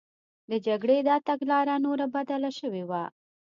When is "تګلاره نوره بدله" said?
1.29-2.49